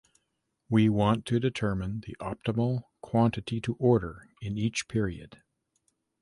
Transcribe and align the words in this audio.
We 0.67 0.89
want 0.89 1.27
to 1.27 1.39
determine 1.39 1.99
the 1.99 2.17
optimal 2.19 2.85
quantity 3.01 3.61
to 3.61 3.75
order 3.75 4.29
in 4.41 4.57
each 4.57 4.87
period. 4.87 5.43